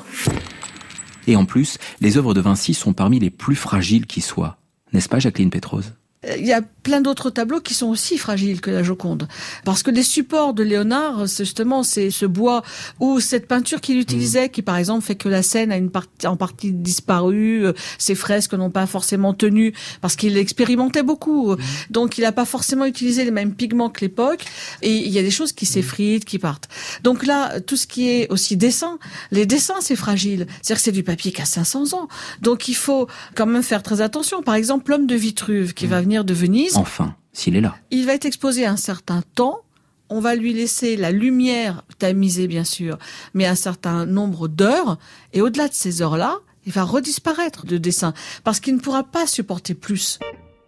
Et 1.26 1.36
en 1.36 1.46
plus, 1.46 1.78
les 2.00 2.18
œuvres 2.18 2.34
de 2.34 2.42
Vinci 2.42 2.74
sont 2.74 2.94
parmi 2.94 3.20
les 3.20 3.30
plus 3.30 3.56
fragiles 3.56 4.06
qui 4.06 4.22
soient. 4.22 4.58
N'est-ce 4.94 5.10
pas, 5.10 5.20
Jacqueline 5.20 5.50
Pétrose 5.50 5.94
il 6.24 6.46
y 6.46 6.54
a 6.54 6.62
plein 6.62 7.02
d'autres 7.02 7.30
tableaux 7.30 7.60
qui 7.60 7.76
sont 7.76 7.88
aussi 7.88 8.18
fragiles 8.18 8.60
que 8.60 8.72
la 8.72 8.82
Joconde. 8.82 9.28
Parce 9.66 9.84
que 9.84 9.92
les 9.92 10.04
supports 10.04 10.54
de 10.54 10.64
Léonard, 10.64 11.28
c'est 11.28 11.46
justement, 11.46 11.84
c'est 11.84 12.10
ce 12.10 12.26
bois 12.26 12.64
ou 13.00 13.20
cette 13.20 13.48
peinture 13.48 13.82
qu'il 13.82 14.00
utilisait, 14.00 14.50
qui 14.50 14.64
par 14.64 14.78
exemple 14.78 15.06
fait 15.06 15.16
que 15.16 15.30
la 15.30 15.44
scène 15.44 15.72
a 15.72 15.78
une 15.78 15.92
partie, 15.92 16.26
en 16.26 16.36
partie 16.36 16.72
disparu, 16.72 17.66
euh, 17.66 17.74
ses 18.00 18.16
fresques 18.16 18.54
n'ont 18.54 18.72
pas 18.72 18.88
forcément 18.88 19.34
tenu, 19.34 19.74
parce 20.02 20.16
qu'il 20.16 20.38
expérimentait 20.38 21.04
beaucoup. 21.04 21.52
Mmh. 21.52 21.58
Donc 21.92 22.18
il 22.18 22.22
n'a 22.22 22.32
pas 22.32 22.46
forcément 22.46 22.86
utilisé 22.86 23.24
les 23.24 23.32
mêmes 23.32 23.54
pigments 23.54 23.90
que 23.90 24.02
l'époque, 24.02 24.44
et 24.82 24.96
il 24.96 25.12
y 25.12 25.20
a 25.20 25.24
des 25.24 25.32
choses 25.32 25.52
qui 25.52 25.68
s'effritent, 25.68 26.26
qui 26.26 26.40
partent. 26.40 26.68
Donc 27.04 27.26
là, 27.26 27.60
tout 27.60 27.78
ce 27.78 27.86
qui 27.86 28.10
est 28.10 28.32
aussi 28.32 28.58
dessin, 28.58 28.98
les 29.32 29.46
dessins, 29.46 29.82
c'est 29.82 29.96
fragile. 29.96 30.48
C'est-à-dire 30.62 30.78
que 30.78 30.82
c'est 30.82 30.92
du 30.92 31.04
papier 31.04 31.32
qui 31.32 31.42
a 31.42 31.46
500 31.46 31.94
ans. 31.94 32.08
Donc 32.42 32.68
il 32.68 32.76
faut 32.76 33.08
quand 33.36 33.46
même 33.46 33.62
faire 33.62 33.84
très 33.84 34.02
attention. 34.02 34.42
Par 34.42 34.56
exemple, 34.56 34.90
l'homme 34.92 35.06
de 35.06 35.16
Vitruve, 35.16 35.74
qui 35.74 35.86
mmh. 35.86 35.90
va 35.90 36.02
de 36.08 36.34
Venise. 36.34 36.78
Enfin, 36.78 37.16
s'il 37.34 37.56
est 37.56 37.62
là. 37.62 37.76
Il 37.92 38.06
va 38.06 38.14
être 38.14 38.26
exposé 38.26 38.66
un 38.66 38.78
certain 38.78 39.22
temps. 39.36 39.62
On 40.10 40.20
va 40.20 40.36
lui 40.36 40.54
laisser 40.54 40.96
la 40.96 41.12
lumière 41.12 41.84
tamisée, 42.00 42.48
bien 42.48 42.64
sûr, 42.64 42.98
mais 43.34 43.46
un 43.46 43.56
certain 43.56 44.06
nombre 44.06 44.48
d'heures. 44.48 44.98
Et 45.34 45.42
au-delà 45.42 45.68
de 45.68 45.74
ces 45.74 46.02
heures-là, 46.02 46.38
il 46.66 46.72
va 46.72 46.84
redisparaître 46.84 47.66
de 47.66 47.78
dessin 47.78 48.14
parce 48.44 48.60
qu'il 48.60 48.76
ne 48.76 48.80
pourra 48.80 49.04
pas 49.04 49.28
supporter 49.28 49.74
plus. 49.74 50.20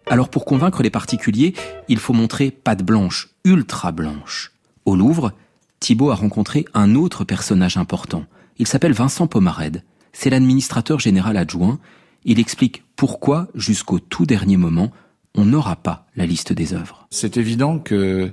Alors 0.06 0.28
pour 0.28 0.44
convaincre 0.44 0.82
les 0.82 0.90
particuliers, 0.90 1.54
il 1.88 1.98
faut 1.98 2.12
montrer 2.12 2.50
patte 2.50 2.82
blanche, 2.82 3.30
ultra 3.44 3.92
blanche. 3.92 4.52
Au 4.84 4.96
Louvre, 4.96 5.32
Thibault 5.78 6.10
a 6.10 6.14
rencontré 6.14 6.64
un 6.74 6.94
autre 6.94 7.24
personnage 7.24 7.76
important. 7.76 8.24
Il 8.58 8.66
s'appelle 8.66 8.92
Vincent 8.92 9.26
Pomarède. 9.26 9.84
C'est 10.12 10.30
l'administrateur 10.30 10.98
général 10.98 11.36
adjoint. 11.36 11.78
Il 12.24 12.38
explique 12.38 12.82
pourquoi, 12.96 13.48
jusqu'au 13.54 13.98
tout 13.98 14.26
dernier 14.26 14.56
moment, 14.56 14.90
on 15.34 15.44
n'aura 15.44 15.76
pas 15.76 16.06
la 16.16 16.26
liste 16.26 16.52
des 16.52 16.74
œuvres. 16.74 17.06
C'est 17.10 17.36
évident 17.36 17.78
que 17.78 18.32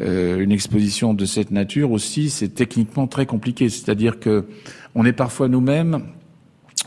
euh, 0.00 0.40
une 0.40 0.52
exposition 0.52 1.14
de 1.14 1.24
cette 1.24 1.50
nature 1.50 1.90
aussi, 1.90 2.30
c'est 2.30 2.48
techniquement 2.48 3.06
très 3.06 3.26
compliqué. 3.26 3.68
C'est-à-dire 3.68 4.20
que 4.20 4.46
on 4.94 5.04
est 5.04 5.12
parfois 5.12 5.48
nous-mêmes 5.48 6.02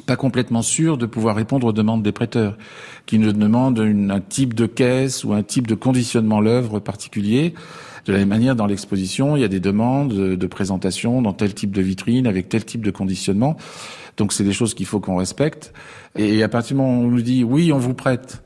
pas 0.06 0.16
complètement 0.16 0.62
sûr 0.62 0.98
de 0.98 1.06
pouvoir 1.06 1.36
répondre 1.36 1.68
aux 1.68 1.74
demandes 1.74 2.02
des 2.02 2.12
prêteurs, 2.12 2.58
qui 3.06 3.20
nous 3.20 3.34
demandent 3.34 3.80
un 3.80 4.20
type 4.20 4.54
de 4.54 4.66
caisse 4.66 5.24
ou 5.24 5.34
un 5.34 5.44
type 5.44 5.68
de 5.68 5.76
conditionnement 5.76 6.40
l'œuvre 6.40 6.80
particulier. 6.80 7.54
De 8.06 8.14
la 8.14 8.20
même 8.20 8.30
manière, 8.30 8.56
dans 8.56 8.66
l'exposition, 8.66 9.36
il 9.36 9.42
y 9.42 9.46
a 9.46 9.48
des 9.48 9.60
demandes 9.60 10.14
de 10.14 10.48
présentation 10.48 11.22
dans 11.22 11.34
tel 11.34 11.54
type 11.54 11.72
de 11.72 11.82
vitrine, 11.82 12.26
avec 12.26 12.50
tel 12.50 12.66
type 12.66 12.84
de 12.84 12.92
conditionnement. 12.92 13.58
Donc 14.18 14.34
c'est 14.34 14.44
des 14.44 14.54
choses 14.54 14.74
qu'il 14.74 14.86
faut 14.86 15.00
qu'on 15.00 15.18
respecte. 15.18 15.74
Et 16.16 16.42
à 16.42 16.50
partir 16.50 16.76
du 16.76 16.82
moment 16.82 17.00
où 17.00 17.06
on 17.06 17.12
nous 17.12 17.22
dit 17.22 17.44
oui, 17.44 17.72
on 17.72 17.78
vous 17.78 17.94
prête, 17.94 18.44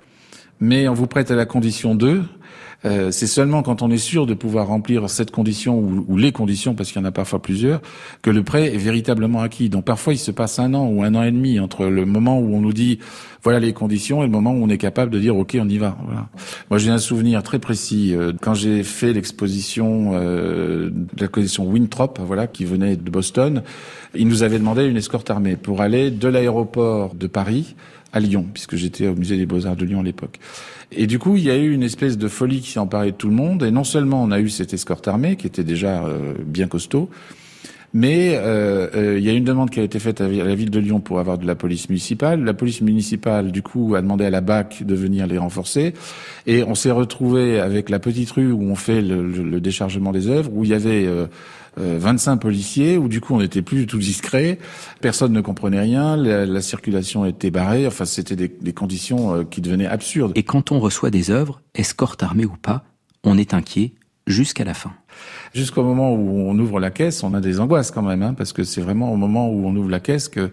mais 0.66 0.88
on 0.88 0.94
vous 0.94 1.08
prête 1.08 1.30
à 1.32 1.36
la 1.36 1.46
condition 1.46 1.96
de, 1.96 2.24
euh, 2.86 3.12
c'est 3.12 3.28
seulement 3.28 3.64
quand 3.64 3.82
on 3.82 3.90
est 3.90 3.98
sûr 3.98 4.26
de 4.26 4.34
pouvoir 4.34 4.68
remplir 4.68 5.10
cette 5.10 5.32
condition 5.32 5.80
ou, 5.80 6.18
les 6.18 6.32
conditions, 6.32 6.76
parce 6.76 6.92
qu'il 6.92 7.02
y 7.02 7.06
en 7.06 7.08
a 7.08 7.12
parfois 7.12 7.42
plusieurs, 7.42 7.82
que 8.22 8.30
le 8.30 8.44
prêt 8.44 8.74
est 8.74 8.78
véritablement 8.78 9.42
acquis. 9.42 9.70
Donc 9.70 9.86
parfois 9.86 10.14
il 10.14 10.18
se 10.18 10.32
passe 10.32 10.60
un 10.60 10.74
an 10.74 10.88
ou 10.88 11.04
un 11.04 11.16
an 11.16 11.24
et 11.24 11.32
demi 11.32 11.60
entre 11.60 11.86
le 11.86 12.06
moment 12.06 12.40
où 12.40 12.56
on 12.56 12.62
nous 12.62 12.74
dit 12.74 13.00
voilà 13.44 13.60
les 13.60 13.74
conditions 13.74 14.24
et 14.24 14.26
le 14.26 14.32
moment 14.32 14.52
où 14.52 14.64
on 14.64 14.70
est 14.70 14.78
capable 14.78 15.12
de 15.12 15.20
dire 15.20 15.36
ok 15.36 15.58
on 15.60 15.70
y 15.70 15.78
va. 15.78 15.98
Voilà. 16.04 16.28
Moi 16.70 16.80
j'ai 16.80 16.92
un 16.92 16.98
souvenir 16.98 17.44
très 17.44 17.60
précis 17.60 18.14
euh, 18.14 18.34
quand 18.40 18.54
j'ai 18.54 18.84
fait 18.84 19.14
l'exposition 19.14 20.12
euh, 20.14 20.90
de 20.90 21.22
la 21.22 21.28
collection 21.28 21.66
Winthrop, 21.66 22.20
voilà 22.20 22.48
qui 22.48 22.66
venait 22.66 22.96
de 22.96 23.10
Boston. 23.10 23.64
Ils 24.16 24.28
nous 24.28 24.44
avaient 24.44 24.60
demandé 24.60 24.86
une 24.86 24.98
escorte 24.98 25.30
armée 25.30 25.56
pour 25.56 25.82
aller 25.82 26.12
de 26.12 26.28
l'aéroport 26.28 27.16
de 27.16 27.28
Paris 27.28 27.76
à 28.16 28.20
Lyon, 28.22 28.46
puisque 28.52 28.78
j'étais 28.78 29.08
au 29.08 29.16
musée 29.16 29.38
des 29.38 29.46
Beaux-Arts 29.46 29.76
de 29.76 29.86
Lyon 29.86 30.00
à 30.00 30.04
l'époque. 30.04 30.40
Et 30.92 31.06
du 31.06 31.20
coup, 31.20 31.36
il 31.36 31.44
y 31.44 31.52
a 31.52 31.58
eu 31.58 31.72
une 31.72 31.84
espèce 31.84 32.18
de 32.18 32.28
folie 32.30 32.62
qui 32.62 32.72
s'est 32.72 32.80
emparée 32.80 33.12
de 33.12 33.18
tout 33.18 33.28
le 33.28 33.36
monde. 33.36 33.62
Et 33.62 33.72
non 33.72 33.84
seulement 33.84 34.24
on 34.24 34.32
a 34.32 34.40
eu 34.40 34.50
cette 34.50 34.74
escorte 34.74 35.08
armée 35.08 35.36
qui 35.36 35.46
était 35.46 35.66
déjà 35.66 36.06
euh, 36.06 36.34
bien 36.40 36.68
costaud, 36.68 37.10
mais 37.94 38.36
euh, 38.36 38.88
euh, 38.96 39.20
il 39.20 39.26
y 39.26 39.30
a 39.30 39.34
une 39.34 39.44
demande 39.44 39.70
qui 39.70 39.82
a 39.82 39.84
été 39.84 40.00
faite 40.00 40.22
à 40.22 40.30
la 40.30 40.56
ville 40.56 40.70
de 40.70 40.80
Lyon 40.80 41.02
pour 41.02 41.20
avoir 41.20 41.38
de 41.38 41.46
la 41.46 41.56
police 41.56 41.90
municipale. 41.90 42.44
La 42.44 42.54
police 42.54 42.82
municipale, 42.82 43.52
du 43.52 43.62
coup, 43.62 43.96
a 43.96 44.02
demandé 44.02 44.24
à 44.24 44.30
la 44.30 44.42
BAC 44.42 44.84
de 44.84 44.96
venir 44.96 45.28
les 45.28 45.38
renforcer. 45.38 45.94
Et 46.48 46.64
on 46.64 46.76
s'est 46.76 46.92
retrouvé 46.92 47.60
avec 47.60 47.90
la 47.90 48.00
petite 48.00 48.32
rue 48.32 48.52
où 48.52 48.64
on 48.64 48.76
fait 48.76 49.02
le, 49.02 49.28
le 49.28 49.60
déchargement 49.60 50.14
des 50.14 50.28
œuvres, 50.28 50.52
où 50.54 50.64
il 50.64 50.70
y 50.70 50.74
avait 50.74 51.08
25 51.78 52.34
euh, 52.34 52.36
policiers 52.38 52.98
où 52.98 53.08
du 53.08 53.22
coup 53.22 53.36
on 53.36 53.40
n'était 53.40 53.62
plus 53.62 53.80
du 53.80 53.88
tout 53.88 53.98
discret, 53.98 54.60
personne 55.02 55.34
ne 55.34 55.42
comprenait 55.42 55.82
rien, 55.82 56.16
la, 56.18 56.62
circulation 56.62 57.26
était 57.26 57.52
barrée, 57.52 57.86
enfin 57.88 58.06
c'était 58.06 58.36
des, 58.36 58.48
des, 58.48 58.74
conditions 58.74 59.36
euh, 59.36 59.44
qui 59.44 59.62
devenaient 59.62 59.88
absurdes. 59.88 60.32
Et 60.36 60.44
quand 60.44 60.72
on 60.72 60.80
reçoit 60.80 61.10
des 61.10 61.32
œuvres, 61.32 61.62
escorte 61.76 62.24
armée 62.24 62.46
ou 62.46 62.56
pas, 62.62 62.84
on 63.24 63.38
est 63.38 63.54
inquiet 63.54 63.94
jusqu'à 64.28 64.64
la 64.64 64.74
fin. 64.74 64.94
Jusqu'au 65.54 65.84
moment 65.84 66.14
où 66.14 66.50
on 66.50 66.58
ouvre 66.58 66.80
la 66.80 66.92
caisse, 66.92 67.24
on 67.24 67.34
a 67.34 67.42
des 67.42 67.60
angoisses 67.60 67.92
quand 67.92 68.02
même, 68.02 68.24
hein, 68.24 68.34
parce 68.34 68.54
que 68.54 68.64
c'est 68.64 68.82
vraiment 68.82 69.12
au 69.12 69.16
moment 69.16 69.50
où 69.50 69.66
on 69.66 69.76
ouvre 69.76 69.90
la 69.90 70.00
caisse 70.00 70.28
que 70.30 70.52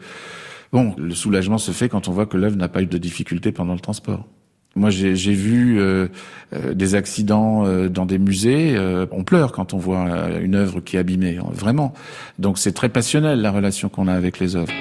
bon, 0.73 0.95
le 0.99 1.15
soulagement 1.15 1.59
se 1.59 1.73
fait 1.73 1.89
quand 1.89 2.09
on 2.09 2.13
voit 2.13 2.27
que 2.27 2.37
l'œuvre 2.37 2.57
n'a 2.57 2.69
pas 2.69 2.83
eu 2.83 2.87
de 2.87 2.99
difficultés 2.99 3.53
pendant 3.53 3.75
le 3.75 3.81
transport. 3.81 4.27
Moi, 4.75 4.91
j'ai 4.91 5.13
vu 5.13 5.79
euh, 5.79 6.09
euh, 6.55 6.73
des 6.73 6.95
accidents 6.95 7.67
euh, 7.67 7.89
dans 7.89 8.07
des 8.07 8.19
musées. 8.19 8.77
on 9.11 9.25
pleure 9.25 9.53
quand 9.53 9.75
on 9.75 9.79
voit 9.79 10.07
une 10.41 10.55
œuvre 10.55 10.81
qui 10.81 10.97
est 10.97 10.99
abîmée, 10.99 11.39
vraiment. 11.53 11.93
Donc, 12.39 12.59
c'est 12.59 12.73
très 12.73 12.89
passionnel 12.89 13.41
la 13.41 13.51
relation 13.51 13.89
qu'on 13.89 14.09
a 14.09 14.15
avec 14.15 14.39
les 14.39 14.57
œuvres. 14.57 14.73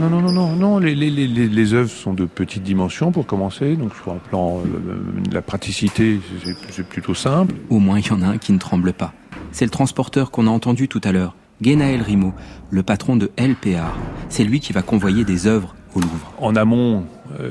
Non, 0.00 0.08
non, 0.08 0.20
non, 0.20 0.32
non, 0.32 0.56
non. 0.56 0.78
Les, 0.78 0.94
les, 0.94 1.10
les, 1.10 1.26
les 1.26 1.74
œuvres 1.74 1.90
sont 1.90 2.14
de 2.14 2.24
petite 2.24 2.62
dimension 2.62 3.12
pour 3.12 3.26
commencer. 3.26 3.76
Donc, 3.76 3.94
sur 3.94 4.12
un 4.12 4.16
plan 4.16 4.60
de 4.60 5.34
la 5.34 5.42
praticité, 5.42 6.20
c'est 6.70 6.86
plutôt 6.86 7.14
simple. 7.14 7.54
Au 7.70 7.78
moins, 7.78 7.98
il 7.98 8.06
y 8.06 8.10
en 8.10 8.22
a 8.22 8.26
un 8.26 8.38
qui 8.38 8.52
ne 8.52 8.58
tremble 8.58 8.92
pas. 8.92 9.12
C'est 9.52 9.64
le 9.64 9.70
transporteur 9.70 10.30
qu'on 10.30 10.46
a 10.46 10.50
entendu 10.50 10.88
tout 10.88 11.00
à 11.04 11.12
l'heure, 11.12 11.36
Genaël 11.60 12.00
Rimo, 12.00 12.32
le 12.70 12.82
patron 12.82 13.16
de 13.16 13.30
LPA. 13.38 13.92
C'est 14.28 14.44
lui 14.44 14.60
qui 14.60 14.72
va 14.72 14.82
convoyer 14.82 15.24
des 15.24 15.46
œuvres 15.46 15.74
au 15.94 16.00
Louvre. 16.00 16.32
En 16.38 16.56
amont, 16.56 17.04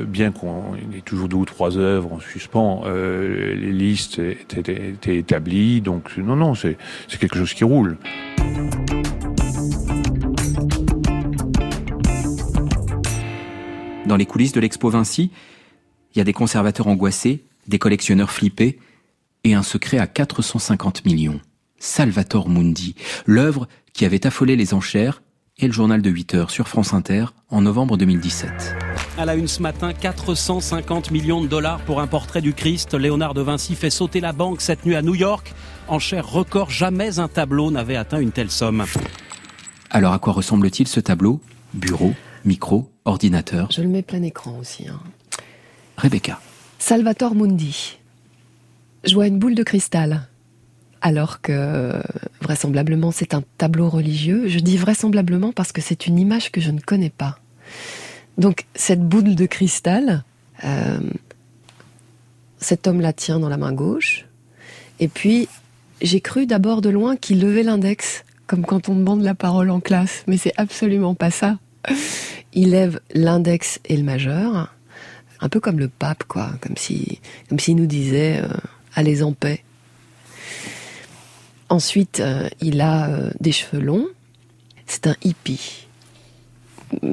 bien 0.08 0.32
qu'on 0.32 0.76
ait 0.76 1.02
toujours 1.04 1.28
deux 1.28 1.38
ou 1.38 1.46
trois 1.46 1.78
œuvres 1.78 2.14
en 2.14 2.20
suspens, 2.20 2.84
euh, 2.86 3.56
les 3.56 3.72
listes 3.72 4.20
étaient, 4.20 5.18
établies. 5.18 5.82
Donc 5.82 6.18
non, 6.18 6.36
non, 6.36 6.56
c'est 6.56 6.78
quelque 7.20 7.38
chose 7.38 7.54
qui 7.54 7.64
roule. 7.64 7.98
Dans 14.06 14.18
les 14.18 14.26
coulisses 14.26 14.52
de 14.52 14.60
l'expo 14.60 14.90
Vinci, 14.90 15.32
il 16.14 16.18
y 16.18 16.22
a 16.22 16.26
des 16.26 16.34
conservateurs 16.34 16.88
angoissés, 16.88 17.46
des 17.68 17.80
collectionneurs 17.80 18.32
flippés 18.32 18.80
et 19.44 19.54
un 19.54 19.64
secret 19.64 19.98
à 19.98 20.08
450 20.08 21.06
millions. 21.06 21.40
Salvator 21.80 22.50
Mundi, 22.50 22.96
l'œuvre 23.26 23.68
qui 23.94 24.06
avait 24.06 24.28
affolé 24.28 24.56
les 24.56 24.74
enchères 24.74 25.22
et 25.58 25.68
le 25.68 25.74
journal 25.74 26.02
de 26.02 26.10
8 26.10 26.36
heures 26.36 26.52
sur 26.52 26.68
France 26.68 26.94
Inter 26.94 27.26
en 27.50 27.62
novembre 27.62 27.98
2017. 27.98 28.91
À 29.18 29.26
la 29.26 29.36
une 29.36 29.48
ce 29.48 29.62
matin, 29.62 29.92
450 29.94 31.12
millions 31.12 31.42
de 31.42 31.48
dollars 31.48 31.82
pour 31.82 32.00
un 32.00 32.08
portrait 32.08 32.42
du 32.42 32.54
Christ. 32.54 32.94
Léonard 32.94 33.34
de 33.34 33.42
Vinci 33.42 33.76
fait 33.76 33.90
sauter 33.90 34.22
la 34.22 34.32
banque 34.32 34.62
cette 34.62 34.86
nuit 34.86 34.96
à 34.96 35.02
New 35.02 35.16
York. 35.16 35.54
En 35.90 36.00
cher 36.00 36.26
record, 36.28 36.70
jamais 36.70 37.20
un 37.20 37.28
tableau 37.28 37.72
n'avait 37.72 37.98
atteint 37.98 38.20
une 38.20 38.32
telle 38.32 38.50
somme. 38.50 38.86
Alors 39.90 40.14
à 40.14 40.20
quoi 40.20 40.32
ressemble-t-il 40.32 40.88
ce 40.88 41.02
tableau? 41.02 41.42
Bureau, 41.74 42.14
micro, 42.46 42.90
ordinateur? 43.04 43.68
Je 43.72 43.82
le 43.82 43.90
mets 43.90 44.02
plein 44.02 44.24
écran 44.24 44.58
aussi. 44.58 44.88
Hein. 44.88 45.00
Rebecca. 45.98 46.40
Salvatore 46.80 47.36
Mundi. 47.36 48.00
Je 49.04 49.14
vois 49.14 49.28
une 49.28 49.40
boule 49.40 49.56
de 49.56 49.64
cristal 49.64 50.28
alors 51.02 51.42
que 51.42 51.94
vraisemblablement 52.42 53.12
c'est 53.12 53.34
un 53.34 53.44
tableau 53.58 53.90
religieux. 53.90 54.48
Je 54.48 54.60
dis 54.60 54.78
vraisemblablement 54.78 55.52
parce 55.52 55.72
que 55.72 55.82
c'est 55.82 56.08
une 56.08 56.18
image 56.18 56.52
que 56.52 56.62
je 56.62 56.72
ne 56.72 56.80
connais 56.80 57.10
pas. 57.10 57.40
Donc 58.38 58.66
cette 58.76 59.02
boule 59.02 59.36
de 59.36 59.46
cristal, 59.46 60.24
euh, 60.64 61.00
cet 62.58 62.88
homme 62.88 63.02
la 63.02 63.14
tient 63.14 63.40
dans 63.40 63.50
la 63.50 63.58
main 63.58 63.74
gauche, 63.74 64.26
et 65.00 65.08
puis 65.08 65.48
j'ai 66.02 66.22
cru 66.22 66.46
d'abord 66.46 66.82
de 66.82 66.90
loin 66.90 67.16
qu'il 67.16 67.42
levait 67.42 67.64
l'index, 67.64 68.24
comme 68.48 68.66
quand 68.66 68.90
on 68.90 68.96
demande 68.96 69.22
la 69.22 69.36
parole 69.36 69.70
en 69.70 69.80
classe, 69.80 70.24
mais 70.28 70.38
c'est 70.38 70.54
absolument 70.58 71.16
pas 71.16 71.32
ça. 71.32 71.60
Il 72.54 72.72
lève 72.72 73.00
l'index 73.14 73.80
et 73.86 73.98
le 73.98 74.04
majeur, 74.04 74.74
un 75.40 75.50
peu 75.50 75.60
comme 75.60 75.80
le 75.80 75.88
pape, 75.88 76.24
quoi, 76.26 76.52
comme 76.62 76.78
si, 76.78 77.20
comme 77.50 77.60
s'il 77.60 77.76
nous 77.76 77.86
disait 77.86 78.42
euh, 78.44 78.48
allez 78.96 79.24
en 79.24 79.34
paix. 79.34 79.64
Ensuite, 81.70 82.20
euh, 82.20 82.50
il 82.60 82.82
a 82.82 83.32
des 83.40 83.54
cheveux 83.54 83.82
longs. 83.82 84.08
C'est 84.86 85.08
un 85.08 85.16
hippie. 85.24 85.88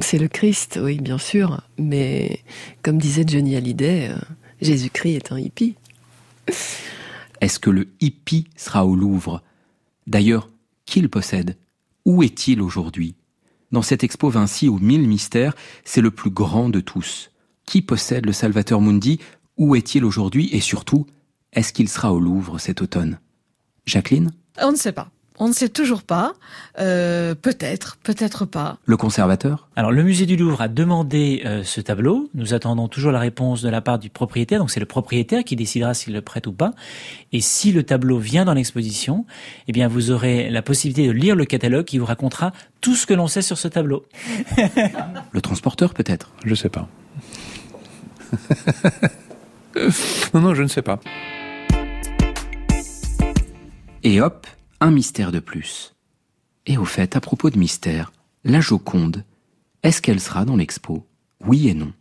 C'est 0.01 0.17
le 0.17 0.27
Christ, 0.27 0.79
oui, 0.81 0.99
bien 0.99 1.17
sûr. 1.17 1.61
Mais 1.77 2.41
comme 2.83 2.97
disait 2.97 3.25
Johnny 3.27 3.55
Hallyday, 3.55 4.09
euh, 4.09 4.17
Jésus-Christ 4.61 5.15
est 5.15 5.31
un 5.31 5.39
hippie. 5.39 5.75
Est-ce 7.41 7.59
que 7.59 7.69
le 7.69 7.87
hippie 8.01 8.47
sera 8.55 8.85
au 8.85 8.95
Louvre? 8.95 9.41
D'ailleurs, 10.07 10.49
qui 10.85 11.01
le 11.01 11.07
possède? 11.07 11.55
Où 12.05 12.23
est-il 12.23 12.61
aujourd'hui? 12.61 13.15
Dans 13.71 13.81
cette 13.81 14.03
expo 14.03 14.29
Vinci 14.29 14.67
aux 14.67 14.79
mille 14.79 15.07
mystères, 15.07 15.55
c'est 15.85 16.01
le 16.01 16.11
plus 16.11 16.31
grand 16.31 16.69
de 16.69 16.79
tous. 16.79 17.31
Qui 17.65 17.81
possède 17.81 18.25
le 18.25 18.33
Salvateur 18.33 18.81
Mundi? 18.81 19.19
Où 19.57 19.75
est-il 19.75 20.03
aujourd'hui? 20.03 20.49
Et 20.51 20.59
surtout, 20.59 21.05
est-ce 21.53 21.71
qu'il 21.71 21.87
sera 21.87 22.11
au 22.13 22.19
Louvre 22.19 22.57
cet 22.57 22.81
automne? 22.81 23.19
Jacqueline? 23.85 24.31
On 24.61 24.71
ne 24.71 24.77
sait 24.77 24.91
pas. 24.91 25.11
On 25.41 25.47
ne 25.47 25.53
sait 25.53 25.69
toujours 25.69 26.03
pas. 26.03 26.33
Euh, 26.79 27.33
peut-être, 27.33 27.97
peut-être 28.03 28.43
pas. 28.43 28.77
Le 28.85 28.97
conservateur 28.97 29.69
Alors, 29.77 29.93
le 29.93 30.03
musée 30.03 30.25
du 30.25 30.35
Louvre 30.35 30.61
a 30.61 30.67
demandé 30.67 31.43
euh, 31.45 31.63
ce 31.63 31.79
tableau. 31.79 32.29
Nous 32.33 32.53
attendons 32.53 32.89
toujours 32.89 33.13
la 33.13 33.19
réponse 33.19 33.61
de 33.61 33.69
la 33.69 33.79
part 33.79 33.99
du 33.99 34.09
propriétaire. 34.09 34.59
Donc, 34.59 34.69
c'est 34.69 34.81
le 34.81 34.85
propriétaire 34.85 35.45
qui 35.45 35.55
décidera 35.55 35.93
s'il 35.93 36.13
le 36.13 36.21
prête 36.21 36.45
ou 36.45 36.51
pas. 36.51 36.73
Et 37.31 37.39
si 37.39 37.71
le 37.71 37.83
tableau 37.83 38.19
vient 38.19 38.43
dans 38.43 38.53
l'exposition, 38.53 39.25
eh 39.69 39.71
bien, 39.71 39.87
vous 39.87 40.11
aurez 40.11 40.49
la 40.49 40.61
possibilité 40.61 41.07
de 41.07 41.13
lire 41.13 41.37
le 41.37 41.45
catalogue 41.45 41.85
qui 41.85 41.99
vous 41.99 42.05
racontera 42.05 42.51
tout 42.81 42.95
ce 42.95 43.05
que 43.05 43.13
l'on 43.13 43.27
sait 43.27 43.41
sur 43.41 43.57
ce 43.57 43.69
tableau. 43.69 44.05
le 45.31 45.41
transporteur, 45.41 45.93
peut-être 45.93 46.31
Je 46.43 46.53
sais 46.53 46.69
pas. 46.69 46.89
non, 50.33 50.41
non, 50.41 50.53
je 50.53 50.63
ne 50.63 50.67
sais 50.67 50.81
pas. 50.81 50.99
Et 54.03 54.19
hop, 54.19 54.45
un 54.81 54.91
mystère 54.91 55.31
de 55.31 55.39
plus. 55.39 55.95
Et 56.65 56.77
au 56.77 56.85
fait, 56.85 57.15
à 57.15 57.21
propos 57.21 57.49
de 57.49 57.59
mystère, 57.59 58.13
la 58.43 58.61
Joconde, 58.61 59.25
est-ce 59.83 60.01
qu'elle 60.01 60.21
sera 60.21 60.45
dans 60.45 60.55
l'expo? 60.55 61.05
Oui 61.45 61.67
et 61.67 61.73
non. 61.73 61.93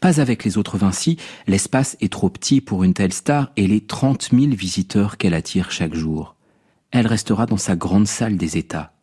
Pas 0.00 0.20
avec 0.20 0.44
les 0.44 0.56
autres 0.56 0.78
Vinci, 0.78 1.18
l'espace 1.46 1.98
est 2.00 2.12
trop 2.12 2.30
petit 2.30 2.62
pour 2.62 2.84
une 2.84 2.94
telle 2.94 3.12
star 3.12 3.50
et 3.56 3.66
les 3.66 3.82
30 3.82 4.30
000 4.32 4.52
visiteurs 4.52 5.18
qu'elle 5.18 5.34
attire 5.34 5.70
chaque 5.70 5.94
jour. 5.94 6.34
elle 6.90 7.06
restera 7.06 7.44
dans 7.44 7.58
sa 7.58 7.76
grande 7.76 8.06
salle 8.06 8.38
des 8.38 8.56
États. 8.56 8.94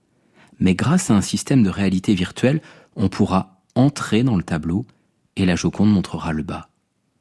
Mais 0.59 0.73
grâce 0.73 1.11
à 1.11 1.13
un 1.13 1.21
système 1.21 1.61
de 1.61 1.69
réalité 1.69 2.15
virtuelle, 2.15 2.61
on 2.95 3.09
pourra 3.09 3.61
entrer 3.75 4.23
dans 4.23 4.37
le 4.37 4.43
tableau 4.43 4.87
et 5.35 5.45
la 5.45 5.55
Joconde 5.55 5.91
montrera 5.91 6.33
le 6.33 6.41
bas. 6.41 6.69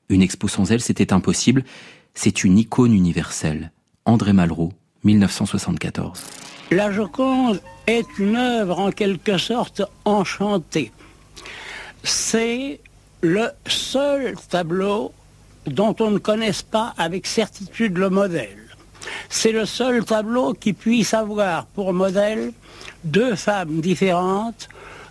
Une 0.08 0.22
expo 0.22 0.48
sans 0.48 0.70
elle, 0.70 0.80
c'était 0.80 1.12
impossible. 1.12 1.64
C'est 2.14 2.44
une 2.44 2.56
icône 2.56 2.94
universelle. 2.94 3.72
André 4.06 4.32
Malraux, 4.32 4.72
1974. 5.04 6.24
La 6.70 6.90
Joconde 6.90 7.60
est 7.86 8.06
une 8.18 8.36
œuvre 8.36 8.80
en 8.80 8.90
quelque 8.90 9.38
sorte 9.38 9.82
enchantée. 10.04 10.90
C'est 12.02 12.80
le 13.20 13.48
seul 13.66 14.34
tableau 14.50 15.12
dont 15.66 15.94
on 16.00 16.10
ne 16.10 16.18
connaisse 16.18 16.62
pas 16.62 16.94
avec 16.98 17.26
certitude 17.26 17.96
le 17.96 18.10
modèle. 18.10 18.58
C'est 19.28 19.52
le 19.52 19.66
seul 19.66 20.04
tableau 20.04 20.54
qui 20.54 20.72
puisse 20.72 21.14
avoir 21.14 21.66
pour 21.66 21.92
modèle 21.92 22.52
deux 23.04 23.34
femmes 23.34 23.80
différentes 23.80 24.68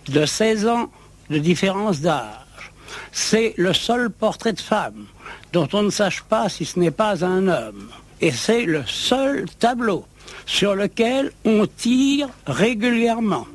de 0.08 0.26
16 0.26 0.66
ans 0.66 0.90
de 1.30 1.38
différence 1.38 2.00
d'âge. 2.00 2.72
C'est 3.12 3.54
le 3.56 3.72
seul 3.72 4.10
portrait 4.10 4.52
de 4.52 4.60
femme 4.60 5.06
dont 5.52 5.68
on 5.72 5.82
ne 5.82 5.90
sache 5.90 6.22
pas 6.22 6.48
si 6.48 6.64
ce 6.64 6.78
n'est 6.78 6.90
pas 6.90 7.24
un 7.24 7.48
homme. 7.48 7.88
Et 8.20 8.30
c'est 8.30 8.64
le 8.64 8.82
seul 8.86 9.46
tableau 9.58 10.04
sur 10.46 10.74
lequel 10.74 11.32
on 11.44 11.66
tire 11.66 12.28
régulièrement. 12.46 13.46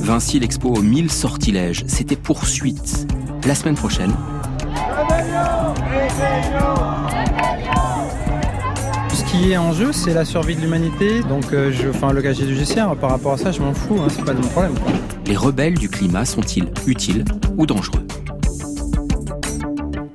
Vinci 0.00 0.38
l'expo 0.38 0.68
aux 0.68 0.82
mille 0.82 1.10
sortilèges, 1.10 1.84
c'était 1.88 2.16
poursuite. 2.16 3.06
La 3.44 3.54
semaine 3.54 3.74
prochaine. 3.74 4.12
Ce 9.12 9.24
qui 9.24 9.50
est 9.50 9.56
en 9.56 9.72
jeu, 9.72 9.92
c'est 9.92 10.14
la 10.14 10.24
survie 10.24 10.54
de 10.54 10.60
l'humanité. 10.60 11.22
Donc, 11.22 11.52
euh, 11.52 11.72
je, 11.72 11.88
enfin, 11.88 12.12
le 12.12 12.22
casier 12.22 12.46
du 12.46 12.54
GCR, 12.54 12.94
par 13.00 13.10
rapport 13.10 13.32
à 13.32 13.36
ça, 13.36 13.50
je 13.50 13.60
m'en 13.60 13.74
fous, 13.74 13.98
hein, 14.00 14.06
c'est 14.08 14.24
pas 14.24 14.34
de 14.34 14.40
mon 14.40 14.48
problème. 14.48 14.74
Les 15.26 15.36
rebelles 15.36 15.74
du 15.74 15.88
climat 15.88 16.24
sont-ils 16.24 16.68
utiles 16.86 17.24
ou 17.56 17.66
dangereux? 17.66 18.05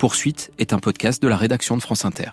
Poursuite 0.02 0.50
est 0.58 0.74
un 0.74 0.80
podcast 0.80 1.22
de 1.22 1.28
la 1.28 1.38
rédaction 1.38 1.78
de 1.78 1.82
France 1.84 2.06
Inter. 2.06 2.32